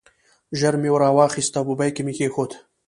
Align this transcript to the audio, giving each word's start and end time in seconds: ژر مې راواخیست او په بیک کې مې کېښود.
ژر 0.59 0.73
مې 0.81 0.89
راواخیست 1.01 1.53
او 1.59 1.63
په 1.69 1.73
بیک 1.79 1.93
کې 1.95 2.01
مې 2.05 2.13
کېښود. 2.17 2.51